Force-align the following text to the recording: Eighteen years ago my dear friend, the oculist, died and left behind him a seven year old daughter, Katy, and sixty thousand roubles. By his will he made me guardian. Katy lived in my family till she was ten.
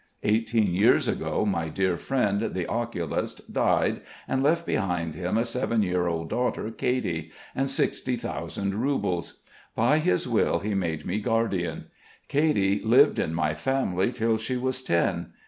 Eighteen 0.23 0.73
years 0.73 1.07
ago 1.07 1.45
my 1.45 1.69
dear 1.69 1.95
friend, 1.95 2.55
the 2.55 2.65
oculist, 2.65 3.53
died 3.53 4.01
and 4.27 4.41
left 4.41 4.65
behind 4.65 5.13
him 5.13 5.37
a 5.37 5.45
seven 5.45 5.83
year 5.83 6.07
old 6.07 6.27
daughter, 6.27 6.71
Katy, 6.71 7.29
and 7.53 7.69
sixty 7.69 8.15
thousand 8.15 8.73
roubles. 8.73 9.43
By 9.75 9.99
his 9.99 10.27
will 10.27 10.57
he 10.57 10.73
made 10.73 11.05
me 11.05 11.19
guardian. 11.19 11.85
Katy 12.29 12.79
lived 12.79 13.19
in 13.19 13.35
my 13.35 13.53
family 13.53 14.11
till 14.11 14.39
she 14.39 14.57
was 14.57 14.81
ten. 14.81 15.33